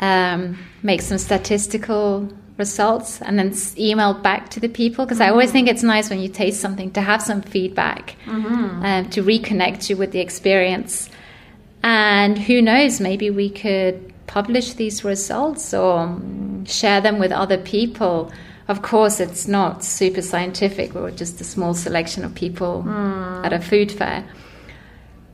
um, 0.00 0.58
make 0.82 1.02
some 1.02 1.18
statistical 1.18 2.28
results, 2.56 3.22
and 3.22 3.38
then 3.38 3.54
email 3.78 4.14
back 4.14 4.48
to 4.50 4.60
the 4.60 4.68
people. 4.68 5.04
Because 5.04 5.18
mm-hmm. 5.18 5.28
I 5.28 5.30
always 5.30 5.52
think 5.52 5.68
it's 5.68 5.84
nice 5.84 6.10
when 6.10 6.18
you 6.18 6.28
taste 6.28 6.60
something 6.60 6.90
to 6.92 7.00
have 7.00 7.22
some 7.22 7.40
feedback, 7.40 8.16
mm-hmm. 8.26 8.84
um, 8.84 9.08
to 9.10 9.22
reconnect 9.22 9.88
you 9.88 9.96
with 9.96 10.10
the 10.10 10.18
experience. 10.18 11.08
And 11.84 12.36
who 12.36 12.60
knows, 12.60 13.00
maybe 13.00 13.30
we 13.30 13.50
could 13.50 14.12
publish 14.26 14.72
these 14.72 15.04
results 15.04 15.72
or 15.72 16.20
share 16.64 17.00
them 17.00 17.20
with 17.20 17.30
other 17.30 17.58
people. 17.58 18.32
Of 18.68 18.82
course, 18.82 19.18
it's 19.18 19.48
not 19.48 19.82
super 19.82 20.20
scientific, 20.20 20.94
we're 20.94 21.10
just 21.10 21.40
a 21.40 21.44
small 21.44 21.72
selection 21.72 22.22
of 22.22 22.34
people 22.34 22.84
mm. 22.86 23.44
at 23.44 23.52
a 23.52 23.60
food 23.60 23.90
fair. 23.90 24.28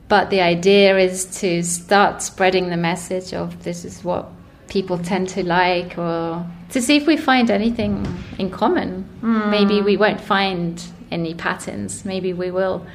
But 0.07 0.29
the 0.29 0.41
idea 0.41 0.97
is 0.97 1.25
to 1.41 1.61
start 1.63 2.21
spreading 2.21 2.69
the 2.69 2.77
message 2.77 3.33
of 3.33 3.63
this 3.63 3.83
is 3.83 4.03
what 4.03 4.29
people 4.67 4.97
tend 4.97 5.29
to 5.29 5.43
like, 5.43 5.97
or 5.97 6.45
to 6.69 6.81
see 6.81 6.95
if 6.95 7.07
we 7.07 7.17
find 7.17 7.51
anything 7.51 8.07
in 8.39 8.51
common. 8.51 9.07
Mm. 9.21 9.49
Maybe 9.49 9.81
we 9.81 9.97
won't 9.97 10.21
find 10.21 10.81
any 11.11 11.33
patterns, 11.33 12.05
maybe 12.05 12.31
we 12.31 12.51
will. 12.51 12.85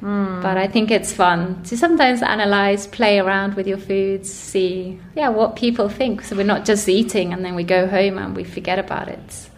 Mm. 0.00 0.42
But 0.42 0.56
I 0.56 0.66
think 0.66 0.90
it's 0.90 1.12
fun 1.12 1.62
to 1.64 1.76
sometimes 1.76 2.22
analyze, 2.22 2.86
play 2.86 3.18
around 3.18 3.54
with 3.54 3.66
your 3.66 3.78
foods, 3.78 4.32
see 4.32 4.98
yeah 5.14 5.28
what 5.28 5.56
people 5.56 5.88
think. 5.88 6.22
So 6.22 6.36
we're 6.36 6.44
not 6.44 6.64
just 6.64 6.88
eating 6.88 7.32
and 7.32 7.44
then 7.44 7.54
we 7.54 7.64
go 7.64 7.86
home 7.86 8.18
and 8.18 8.36
we 8.36 8.44
forget 8.44 8.78
about 8.78 9.08
it. 9.08 9.50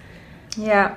Yeah, 0.56 0.96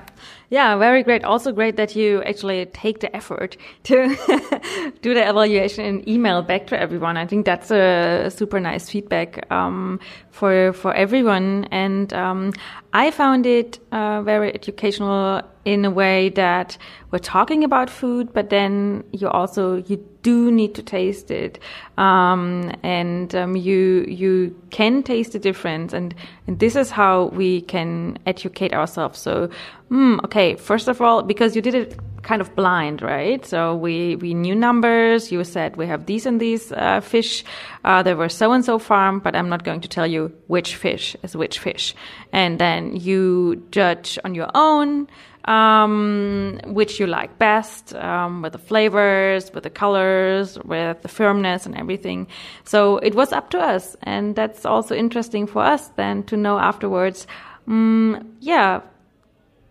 yeah, 0.49 0.77
very 0.77 1.03
great. 1.03 1.23
Also 1.23 1.51
great 1.51 1.75
that 1.75 1.95
you 1.95 2.23
actually 2.23 2.65
take 2.67 3.01
the 3.01 3.15
effort 3.15 3.57
to 3.83 4.07
do 5.01 5.13
the 5.13 5.27
evaluation 5.29 5.85
and 5.85 6.07
email 6.07 6.41
back 6.41 6.67
to 6.67 6.79
everyone. 6.79 7.17
I 7.17 7.25
think 7.27 7.45
that's 7.45 7.69
a 7.69 8.29
super 8.29 8.59
nice 8.59 8.89
feedback 8.89 9.49
um, 9.51 9.99
for 10.39 10.71
for 10.73 10.93
everyone, 10.93 11.67
and 11.71 12.13
um, 12.13 12.53
I 12.93 13.11
found 13.11 13.45
it 13.45 13.79
uh, 13.91 14.21
very 14.21 14.53
educational 14.53 15.41
in 15.65 15.85
a 15.85 15.91
way 15.91 16.29
that 16.29 16.77
we're 17.11 17.19
talking 17.19 17.63
about 17.63 17.89
food, 17.89 18.31
but 18.33 18.49
then 18.49 19.03
you 19.11 19.27
also 19.27 19.83
you 19.89 19.97
do 20.23 20.49
need 20.51 20.75
to 20.75 20.81
taste 20.81 21.29
it, 21.29 21.59
um, 21.97 22.71
and 22.83 23.35
um, 23.35 23.55
you 23.57 24.05
you 24.07 24.55
can 24.69 25.03
taste 25.03 25.33
the 25.33 25.39
difference, 25.39 25.91
and 25.93 26.15
and 26.47 26.59
this 26.59 26.75
is 26.75 26.89
how 26.91 27.25
we 27.25 27.61
can 27.61 28.17
educate 28.25 28.73
ourselves. 28.73 29.19
So, 29.19 29.49
mm, 29.91 30.23
okay, 30.23 30.55
first 30.55 30.87
of 30.87 31.01
all, 31.01 31.21
because 31.21 31.55
you 31.55 31.61
did 31.61 31.75
it 31.75 31.99
kind 32.21 32.41
of 32.41 32.55
blind, 32.55 33.01
right? 33.01 33.45
So 33.45 33.75
we 33.75 34.15
we 34.17 34.33
knew 34.33 34.55
numbers. 34.55 35.31
You 35.31 35.43
said 35.43 35.75
we 35.75 35.87
have 35.87 36.05
these 36.05 36.25
and 36.25 36.39
these 36.39 36.71
uh, 36.71 37.01
fish. 37.01 37.43
Uh, 37.83 38.03
there 38.03 38.15
were 38.15 38.29
so 38.29 38.51
and 38.51 38.63
so 38.63 38.79
farm, 38.79 39.19
but 39.19 39.35
I'm 39.35 39.49
not 39.49 39.63
going 39.63 39.81
to 39.81 39.87
tell 39.87 40.07
you 40.07 40.31
which 40.47 40.75
fish 40.75 41.15
is 41.23 41.35
which 41.35 41.59
fish, 41.59 41.95
and 42.31 42.59
then 42.59 42.95
you 42.95 43.63
judge 43.71 44.19
on 44.23 44.35
your 44.35 44.49
own 44.55 45.07
um, 45.45 46.59
which 46.67 46.99
you 46.99 47.07
like 47.07 47.39
best, 47.39 47.95
um, 47.95 48.41
with 48.41 48.53
the 48.53 48.59
flavors, 48.59 49.51
with 49.53 49.63
the 49.63 49.69
colors, 49.69 50.59
with 50.59 51.01
the 51.01 51.07
firmness 51.07 51.65
and 51.65 51.75
everything. 51.75 52.27
So 52.65 52.97
it 52.97 53.15
was 53.15 53.31
up 53.31 53.49
to 53.51 53.59
us. 53.59 53.95
And 54.03 54.35
that's 54.35 54.65
also 54.65 54.95
interesting 54.95 55.47
for 55.47 55.63
us 55.63 55.87
then 55.95 56.23
to 56.23 56.37
know 56.37 56.59
afterwards, 56.59 57.25
um, 57.67 58.35
yeah, 58.39 58.81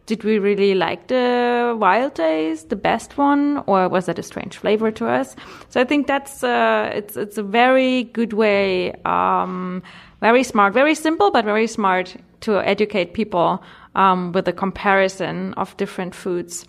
did 0.08 0.24
we 0.24 0.38
really 0.38 0.74
like 0.74 1.08
the 1.08 1.76
wild 1.78 2.14
taste, 2.14 2.70
the 2.70 2.76
best 2.76 3.18
one, 3.18 3.62
or 3.66 3.88
was 3.90 4.06
that 4.06 4.18
a 4.18 4.22
strange 4.22 4.56
flavor 4.56 4.90
to 4.90 5.06
us? 5.06 5.36
So 5.68 5.80
I 5.80 5.84
think 5.84 6.06
that's 6.06 6.42
uh, 6.42 6.90
it's 6.94 7.16
it's 7.16 7.36
a 7.36 7.42
very 7.42 8.04
good 8.04 8.32
way, 8.32 8.92
um, 9.04 9.82
very 10.20 10.42
smart, 10.42 10.72
very 10.72 10.94
simple, 10.94 11.30
but 11.30 11.44
very 11.44 11.66
smart 11.66 12.16
to 12.40 12.58
educate 12.60 13.12
people 13.12 13.62
um, 13.94 14.32
with 14.32 14.48
a 14.48 14.52
comparison 14.52 15.52
of 15.54 15.76
different 15.76 16.14
foods. 16.14 16.64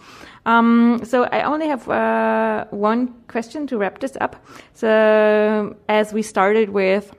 Um, 0.46 1.02
so 1.04 1.24
I 1.24 1.44
only 1.44 1.68
have 1.68 1.88
uh, 1.88 2.66
one 2.72 3.14
question 3.28 3.68
to 3.68 3.78
wrap 3.78 4.00
this 4.00 4.18
up. 4.20 4.36
So 4.74 5.78
as 5.88 6.12
we 6.12 6.24
started 6.24 6.70
with, 6.70 7.14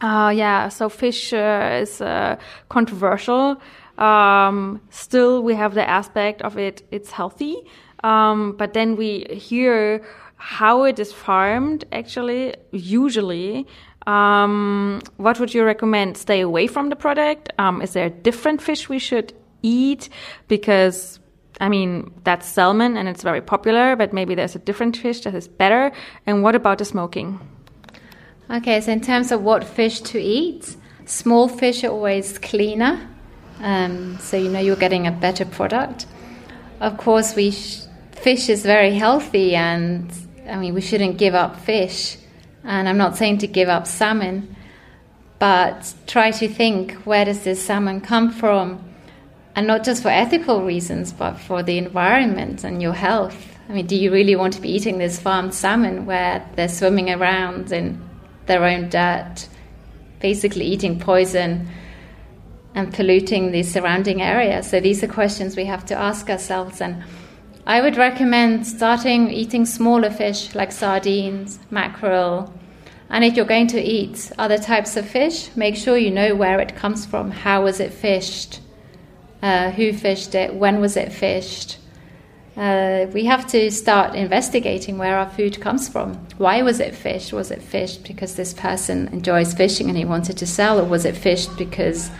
uh, 0.00 0.32
yeah, 0.36 0.68
so 0.68 0.88
fish 0.88 1.32
uh, 1.32 1.80
is 1.82 2.00
uh, 2.00 2.36
controversial. 2.68 3.60
Um, 3.98 4.80
still, 4.90 5.42
we 5.42 5.54
have 5.54 5.74
the 5.74 5.88
aspect 5.88 6.42
of 6.42 6.58
it; 6.58 6.82
it's 6.90 7.10
healthy. 7.10 7.56
Um, 8.04 8.52
but 8.56 8.72
then 8.74 8.96
we 8.96 9.24
hear 9.30 10.04
how 10.36 10.84
it 10.84 10.98
is 10.98 11.12
farmed. 11.12 11.84
Actually, 11.92 12.54
usually, 12.72 13.66
um, 14.06 15.00
what 15.16 15.40
would 15.40 15.52
you 15.52 15.64
recommend? 15.64 16.16
Stay 16.16 16.40
away 16.40 16.66
from 16.66 16.90
the 16.90 16.96
product? 16.96 17.50
Um, 17.58 17.82
is 17.82 17.92
there 17.92 18.06
a 18.06 18.10
different 18.10 18.62
fish 18.62 18.88
we 18.88 18.98
should 18.98 19.32
eat? 19.62 20.08
Because, 20.46 21.18
I 21.60 21.68
mean, 21.68 22.12
that's 22.22 22.46
salmon 22.46 22.96
and 22.96 23.08
it's 23.08 23.22
very 23.22 23.40
popular, 23.40 23.96
but 23.96 24.12
maybe 24.12 24.34
there's 24.34 24.54
a 24.54 24.60
different 24.60 24.96
fish 24.96 25.22
that 25.22 25.34
is 25.34 25.48
better. 25.48 25.90
And 26.26 26.42
what 26.42 26.54
about 26.54 26.78
the 26.78 26.84
smoking? 26.84 27.40
Okay, 28.48 28.80
so 28.80 28.92
in 28.92 29.00
terms 29.00 29.32
of 29.32 29.42
what 29.42 29.64
fish 29.64 30.00
to 30.02 30.20
eat, 30.20 30.76
small 31.04 31.48
fish 31.48 31.82
are 31.82 31.90
always 31.90 32.38
cleaner. 32.38 33.00
Um, 33.60 34.18
so 34.18 34.36
you 34.36 34.50
know 34.50 34.60
you're 34.60 34.76
getting 34.76 35.06
a 35.06 35.12
better 35.12 35.44
product. 35.44 36.06
Of 36.80 36.98
course, 36.98 37.34
we 37.34 37.52
sh- 37.52 37.82
fish 38.12 38.48
is 38.48 38.62
very 38.62 38.94
healthy, 38.94 39.54
and 39.54 40.12
I 40.48 40.56
mean 40.56 40.74
we 40.74 40.80
shouldn't 40.80 41.18
give 41.18 41.34
up 41.34 41.56
fish. 41.60 42.18
And 42.64 42.88
I'm 42.88 42.98
not 42.98 43.16
saying 43.16 43.38
to 43.38 43.46
give 43.46 43.68
up 43.68 43.86
salmon, 43.86 44.56
but 45.38 45.94
try 46.06 46.30
to 46.32 46.48
think 46.48 46.92
where 47.04 47.24
does 47.24 47.44
this 47.44 47.64
salmon 47.64 48.00
come 48.00 48.30
from? 48.30 48.82
And 49.54 49.66
not 49.66 49.84
just 49.84 50.02
for 50.02 50.08
ethical 50.08 50.64
reasons, 50.64 51.12
but 51.12 51.34
for 51.34 51.62
the 51.62 51.78
environment 51.78 52.64
and 52.64 52.82
your 52.82 52.92
health. 52.92 53.56
I 53.68 53.72
mean, 53.72 53.86
do 53.86 53.96
you 53.96 54.12
really 54.12 54.36
want 54.36 54.52
to 54.54 54.60
be 54.60 54.70
eating 54.70 54.98
this 54.98 55.18
farmed 55.18 55.54
salmon 55.54 56.06
where 56.06 56.46
they're 56.56 56.68
swimming 56.68 57.10
around 57.10 57.72
in 57.72 58.00
their 58.46 58.64
own 58.64 58.90
dirt, 58.90 59.48
basically 60.20 60.66
eating 60.66 61.00
poison 61.00 61.68
and 62.76 62.94
polluting 62.94 63.50
the 63.50 63.64
surrounding 63.64 64.22
area? 64.22 64.62
So 64.62 64.78
these 64.78 65.02
are 65.02 65.08
questions 65.08 65.56
we 65.56 65.64
have 65.64 65.84
to 65.86 65.98
ask 65.98 66.30
ourselves. 66.30 66.80
And 66.80 67.02
I 67.66 67.80
would 67.80 67.96
recommend 67.96 68.64
starting 68.66 69.30
eating 69.30 69.66
smaller 69.66 70.10
fish 70.10 70.54
like 70.54 70.70
sardines, 70.70 71.58
mackerel. 71.70 72.52
And 73.08 73.24
if 73.24 73.34
you're 73.34 73.44
going 73.44 73.66
to 73.68 73.80
eat 73.80 74.30
other 74.38 74.58
types 74.58 74.96
of 74.96 75.08
fish, 75.08 75.48
make 75.56 75.74
sure 75.74 75.96
you 75.96 76.10
know 76.10 76.36
where 76.36 76.60
it 76.60 76.76
comes 76.76 77.04
from. 77.06 77.32
How 77.32 77.64
was 77.64 77.80
it 77.80 77.92
fished? 77.92 78.60
Uh, 79.42 79.70
who 79.70 79.92
fished 79.92 80.34
it? 80.34 80.54
When 80.54 80.80
was 80.80 80.96
it 80.96 81.12
fished? 81.12 81.78
Uh, 82.56 83.06
we 83.12 83.26
have 83.26 83.46
to 83.46 83.70
start 83.70 84.14
investigating 84.14 84.96
where 84.96 85.18
our 85.18 85.28
food 85.28 85.60
comes 85.60 85.88
from. 85.88 86.14
Why 86.38 86.62
was 86.62 86.80
it 86.80 86.94
fished? 86.94 87.32
Was 87.32 87.50
it 87.50 87.60
fished 87.60 88.04
because 88.04 88.34
this 88.34 88.54
person 88.54 89.08
enjoys 89.08 89.52
fishing 89.52 89.88
and 89.88 89.98
he 89.98 90.04
wanted 90.04 90.38
to 90.38 90.46
sell, 90.46 90.80
or 90.80 90.84
was 90.84 91.04
it 91.04 91.16
fished 91.16 91.54
because 91.58 92.10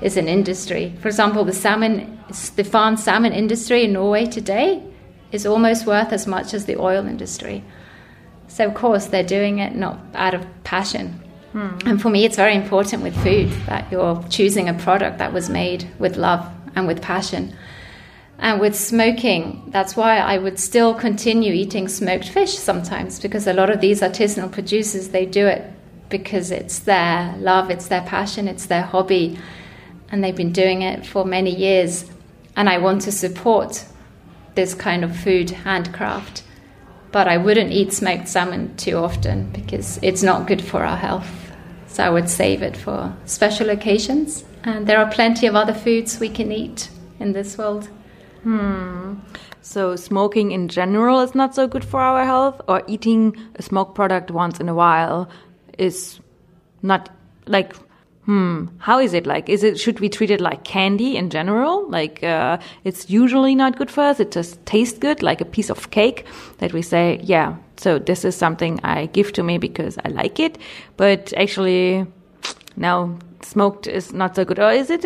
it's 0.00 0.16
an 0.16 0.28
industry? 0.28 0.94
For 1.00 1.08
example, 1.08 1.44
the 1.44 1.52
salmon, 1.52 2.18
the 2.56 2.64
farmed 2.64 3.00
salmon 3.00 3.32
industry 3.32 3.84
in 3.84 3.92
Norway 3.92 4.26
today 4.26 4.82
is 5.32 5.46
almost 5.46 5.86
worth 5.86 6.12
as 6.12 6.26
much 6.26 6.54
as 6.54 6.66
the 6.66 6.76
oil 6.76 7.06
industry. 7.06 7.64
So, 8.48 8.66
of 8.66 8.74
course, 8.74 9.06
they're 9.06 9.22
doing 9.22 9.58
it 9.58 9.74
not 9.74 9.98
out 10.14 10.34
of 10.34 10.46
passion. 10.64 11.20
Hmm. 11.52 11.78
And 11.86 12.02
for 12.02 12.10
me, 12.10 12.24
it's 12.24 12.36
very 12.36 12.54
important 12.54 13.02
with 13.02 13.16
food 13.22 13.50
that 13.66 13.90
you're 13.90 14.22
choosing 14.28 14.68
a 14.68 14.74
product 14.74 15.18
that 15.18 15.32
was 15.32 15.48
made 15.48 15.88
with 15.98 16.16
love 16.16 16.46
and 16.74 16.86
with 16.86 17.02
passion. 17.02 17.54
And 18.38 18.60
with 18.60 18.76
smoking, 18.76 19.62
that's 19.68 19.96
why 19.96 20.18
I 20.18 20.38
would 20.38 20.58
still 20.58 20.94
continue 20.94 21.52
eating 21.52 21.88
smoked 21.88 22.28
fish 22.28 22.52
sometimes 22.52 23.18
because 23.18 23.46
a 23.46 23.54
lot 23.54 23.70
of 23.70 23.80
these 23.80 24.02
artisanal 24.02 24.52
producers, 24.52 25.08
they 25.08 25.24
do 25.24 25.46
it 25.46 25.70
because 26.08 26.50
it's 26.50 26.80
their 26.80 27.34
love, 27.38 27.70
it's 27.70 27.88
their 27.88 28.02
passion, 28.02 28.46
it's 28.46 28.66
their 28.66 28.82
hobby. 28.82 29.38
And 30.10 30.22
they've 30.22 30.36
been 30.36 30.52
doing 30.52 30.82
it 30.82 31.06
for 31.06 31.24
many 31.24 31.54
years. 31.54 32.10
And 32.56 32.68
I 32.68 32.78
want 32.78 33.02
to 33.02 33.12
support 33.12 33.84
this 34.54 34.74
kind 34.74 35.04
of 35.04 35.16
food 35.16 35.50
handcraft. 35.50 36.42
But 37.12 37.28
I 37.28 37.36
wouldn't 37.36 37.72
eat 37.72 37.92
smoked 37.92 38.28
salmon 38.28 38.76
too 38.76 38.96
often 38.96 39.50
because 39.50 39.98
it's 40.02 40.22
not 40.22 40.46
good 40.46 40.62
for 40.62 40.84
our 40.84 40.96
health. 40.96 41.52
So 41.86 42.04
I 42.04 42.10
would 42.10 42.28
save 42.28 42.62
it 42.62 42.76
for 42.76 43.14
special 43.24 43.70
occasions. 43.70 44.44
And 44.64 44.86
there 44.86 44.98
are 44.98 45.10
plenty 45.10 45.46
of 45.46 45.54
other 45.54 45.74
foods 45.74 46.18
we 46.18 46.28
can 46.28 46.50
eat 46.52 46.90
in 47.20 47.32
this 47.32 47.56
world. 47.56 47.88
Hmm. 48.42 49.14
So 49.62 49.96
smoking 49.96 50.52
in 50.52 50.68
general 50.68 51.20
is 51.20 51.34
not 51.34 51.54
so 51.54 51.66
good 51.66 51.84
for 51.84 52.00
our 52.00 52.24
health, 52.24 52.60
or 52.68 52.82
eating 52.86 53.36
a 53.56 53.62
smoke 53.62 53.94
product 53.94 54.30
once 54.30 54.60
in 54.60 54.68
a 54.68 54.74
while 54.74 55.28
is 55.78 56.20
not 56.82 57.08
like 57.46 57.74
hmm. 58.26 58.66
How 58.78 58.98
is 58.98 59.14
it 59.14 59.26
like? 59.26 59.48
Is 59.48 59.64
it 59.64 59.80
should 59.80 60.00
we 60.00 60.08
treat 60.08 60.30
it 60.30 60.40
like 60.40 60.64
candy 60.64 61.16
in 61.16 61.30
general? 61.30 61.88
Like 61.88 62.22
uh, 62.22 62.58
it's 62.84 63.08
usually 63.08 63.54
not 63.54 63.78
good 63.78 63.90
for 63.90 64.02
us. 64.02 64.20
It 64.20 64.30
just 64.30 64.64
tastes 64.66 64.98
good 64.98 65.22
like 65.22 65.40
a 65.40 65.46
piece 65.46 65.70
of 65.70 65.90
cake 65.90 66.26
that 66.58 66.72
we 66.72 66.82
say 66.82 67.20
yeah 67.22 67.56
so 67.78 67.98
this 67.98 68.24
is 68.24 68.34
something 68.34 68.80
i 68.82 69.04
give 69.06 69.32
to 69.34 69.42
me 69.42 69.58
because 69.58 69.98
i 70.04 70.08
like 70.08 70.40
it. 70.40 70.58
But 70.96 71.32
actually 71.36 72.06
now 72.76 73.18
smoked 73.42 73.86
is 73.86 74.12
not 74.12 74.36
so 74.36 74.44
good. 74.44 74.58
Or 74.58 74.70
is 74.70 74.90
it 74.90 75.04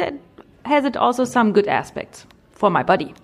has 0.65 0.85
it 0.85 0.97
also 0.97 1.25
some 1.25 1.53
good 1.53 1.69
aspects 1.69 2.27
for 2.53 2.71
my 2.71 2.83
body? 2.83 3.15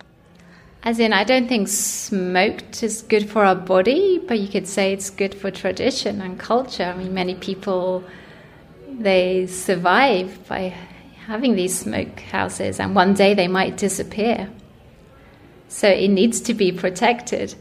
As 0.82 1.00
in, 1.00 1.12
I 1.12 1.24
don't 1.24 1.48
think 1.48 1.66
smoked 1.66 2.82
is 2.82 3.02
good 3.02 3.28
for 3.28 3.44
our 3.44 3.56
body, 3.56 4.22
but 4.28 4.38
you 4.38 4.46
could 4.46 4.68
say 4.68 4.92
it's 4.92 5.10
good 5.10 5.34
for 5.34 5.50
tradition 5.50 6.20
and 6.20 6.38
culture. 6.38 6.84
I 6.84 6.96
mean, 6.96 7.12
many 7.12 7.34
people 7.34 8.04
they 8.98 9.46
survive 9.46 10.46
by 10.48 10.74
having 11.26 11.56
these 11.56 11.78
smoke 11.78 12.20
houses, 12.20 12.80
and 12.80 12.94
one 12.94 13.14
day 13.14 13.34
they 13.34 13.48
might 13.48 13.76
disappear. 13.76 14.48
So 15.68 15.88
it 15.88 16.08
needs 16.08 16.40
to 16.42 16.54
be 16.54 16.72
protected. 16.72 17.54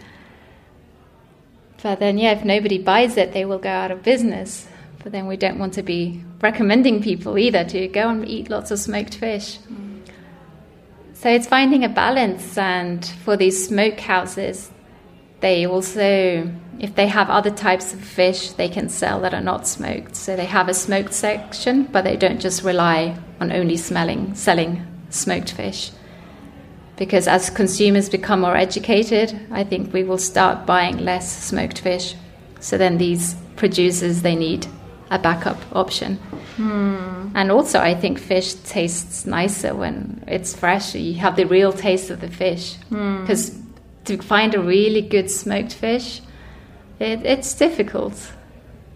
But 1.82 2.00
then, 2.00 2.18
yeah, 2.18 2.32
if 2.32 2.46
nobody 2.46 2.78
buys 2.78 3.18
it, 3.18 3.34
they 3.34 3.46
will 3.46 3.60
go 3.60 3.70
out 3.70 3.92
of 3.92 4.04
business. 4.04 4.68
But 5.04 5.12
then 5.12 5.28
we 5.28 5.38
don't 5.38 5.60
want 5.60 5.74
to 5.74 5.84
be 5.84 6.24
recommending 6.42 7.02
people 7.02 7.38
either 7.38 7.64
to 7.66 7.88
go 7.88 8.10
and 8.10 8.28
eat 8.28 8.50
lots 8.50 8.72
of 8.72 8.80
smoked 8.80 9.16
fish. 9.16 9.60
So 11.14 11.30
it's 11.30 11.48
finding 11.48 11.84
a 11.84 11.90
balance, 11.90 12.58
and 12.58 13.06
for 13.24 13.38
these 13.38 13.70
smokehouses, 13.70 14.70
they 15.42 15.66
also, 15.66 16.52
if 16.80 16.96
they 16.96 17.08
have 17.08 17.30
other 17.30 17.52
types 17.52 17.94
of 17.94 18.02
fish, 18.02 18.52
they 18.52 18.70
can 18.70 18.90
sell 18.90 19.22
that 19.22 19.34
are 19.34 19.42
not 19.42 19.68
smoked. 19.68 20.16
So 20.16 20.36
they 20.36 20.46
have 20.46 20.68
a 20.68 20.74
smoked 20.74 21.14
section, 21.14 21.84
but 21.84 22.04
they 22.04 22.18
don't 22.18 22.40
just 22.40 22.64
rely 22.64 23.18
on 23.40 23.52
only 23.52 23.78
smelling, 23.78 24.36
selling 24.36 24.86
smoked 25.10 25.52
fish. 25.52 25.92
Because 26.98 27.28
as 27.28 27.50
consumers 27.50 28.10
become 28.10 28.42
more 28.42 28.56
educated, 28.56 29.48
I 29.52 29.64
think 29.64 29.94
we 29.94 30.04
will 30.04 30.18
start 30.18 30.66
buying 30.66 30.98
less 30.98 31.46
smoked 31.46 31.80
fish. 31.80 32.16
So 32.60 32.78
then 32.78 32.98
these 32.98 33.36
producers, 33.56 34.22
they 34.22 34.36
need 34.36 34.68
a 35.12 35.20
backup 35.20 35.58
option. 35.76 36.16
Hmm. 36.58 37.30
And 37.36 37.52
also, 37.52 37.80
I 37.80 37.96
think 37.96 38.18
fish 38.18 38.54
tastes 38.54 39.26
nicer 39.26 39.76
when 39.76 40.24
it's 40.28 40.56
fresh. 40.56 40.96
You 40.96 41.16
have 41.16 41.36
the 41.36 41.46
real 41.46 41.74
taste 41.74 42.10
of 42.10 42.22
the 42.22 42.30
fish. 42.30 42.78
Because 42.90 43.50
hmm. 43.50 43.62
to 44.06 44.18
find 44.22 44.56
a 44.56 44.62
really 44.62 45.02
good 45.02 45.30
smoked 45.30 45.74
fish, 45.74 46.22
it, 47.00 47.26
it's 47.26 47.54
difficult. 47.54 48.16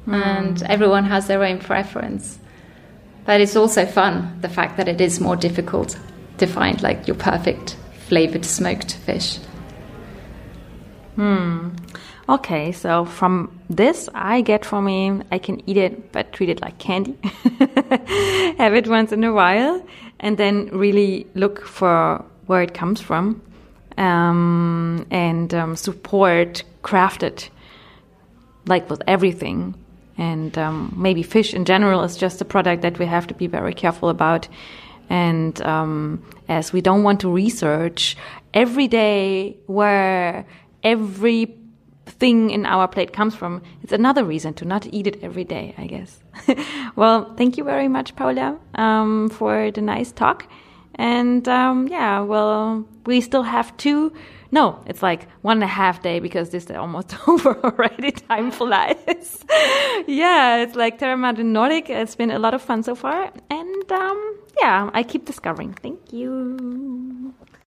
Hmm. 0.06 0.13
And 0.13 0.63
everyone 0.63 1.06
has 1.06 1.27
their 1.27 1.44
own 1.44 1.60
preference. 1.60 2.39
But 3.25 3.41
it's 3.41 3.56
also 3.56 3.86
fun, 3.86 4.39
the 4.41 4.50
fact 4.50 4.77
that 4.77 4.88
it 4.88 5.01
is 5.01 5.20
more 5.20 5.36
difficult 5.36 6.00
to 6.38 6.48
find 6.48 6.82
like 6.82 7.08
your 7.08 7.15
perfect 7.15 7.77
flavored 8.08 8.46
smoked 8.46 8.96
fish. 8.96 9.38
Hmm. 11.15 11.70
Okay, 12.27 12.72
so 12.72 13.06
from 13.06 13.60
this, 13.70 14.08
I 14.13 14.41
get 14.41 14.64
for 14.64 14.81
me, 14.81 15.20
I 15.31 15.40
can 15.40 15.68
eat 15.68 15.77
it, 15.77 16.12
but 16.12 16.31
treat 16.31 16.50
it 16.50 16.62
like 16.62 16.77
candy. 16.77 17.18
Have 18.57 18.75
it 18.75 18.88
once 18.88 19.12
in 19.12 19.24
a 19.24 19.33
while, 19.33 19.83
and 20.20 20.38
then 20.38 20.70
really 20.72 21.25
look 21.33 21.66
for 21.66 22.24
where 22.46 22.62
it 22.62 22.75
comes 22.75 23.01
from 23.01 23.42
um, 24.00 25.05
and 25.12 25.53
um, 25.53 25.75
support 25.75 26.64
crafted, 26.83 27.50
like 28.65 28.89
with 28.89 29.01
everything. 29.07 29.75
And 30.17 30.57
um, 30.57 30.93
maybe 30.98 31.24
fish 31.24 31.53
in 31.53 31.65
general 31.65 32.03
is 32.03 32.17
just 32.17 32.41
a 32.41 32.45
product 32.45 32.81
that 32.81 33.00
we 33.00 33.05
have 33.05 33.27
to 33.27 33.33
be 33.33 33.48
very 33.48 33.74
careful 33.74 34.09
about. 34.09 34.48
And 35.09 35.59
um, 35.61 36.24
as 36.48 36.74
we 36.74 36.81
don't 36.81 37.03
want 37.03 37.22
to 37.22 37.31
research 37.31 38.17
every 38.53 38.87
day 38.87 39.57
where 39.65 40.45
every 40.83 41.55
thing 42.05 42.50
in 42.50 42.65
our 42.65 42.87
plate 42.87 43.13
comes 43.13 43.35
from, 43.35 43.61
it's 43.81 43.93
another 43.93 44.24
reason 44.24 44.53
to 44.55 44.65
not 44.65 44.87
eat 44.91 45.07
it 45.07 45.19
every 45.24 45.43
day, 45.43 45.74
I 45.77 45.87
guess. 45.87 46.19
well, 46.95 47.33
thank 47.35 47.57
you 47.57 47.63
very 47.63 47.87
much, 47.87 48.15
Paula, 48.15 48.57
um, 48.75 49.29
for 49.29 49.72
the 49.72 49.81
nice 49.81 50.11
talk. 50.11 50.48
And 50.95 51.48
um, 51.48 51.87
yeah, 51.87 52.19
well, 52.19 52.85
we 53.05 53.22
still 53.22 53.43
have 53.43 53.75
two. 53.77 54.13
No, 54.51 54.81
it's 54.88 55.03
like 55.03 55.27
one 55.42 55.57
and 55.57 55.64
a 55.64 55.68
half 55.68 56.01
day 56.01 56.20
because 56.20 56.50
this 56.50 56.66
is 56.66 56.75
almost 56.75 57.16
over 57.27 57.57
already. 57.64 58.12
Time 58.12 58.51
flies. 58.51 59.46
yeah, 60.07 60.57
it's 60.57 60.75
like 60.75 60.98
Terra 60.98 61.18
Nordic. 61.44 61.90
It's 61.90 62.16
been 62.16 62.31
a 62.31 62.40
lot 62.40 62.53
of 62.53 62.62
fun 62.62 62.83
so 62.83 62.96
far. 62.96 63.31
And 63.50 63.92
um, 63.92 64.38
yeah, 64.59 64.90
I 64.94 65.03
keep 65.03 65.25
discovering. 65.25 65.74
Thank 65.74 66.12
you. 66.14 67.33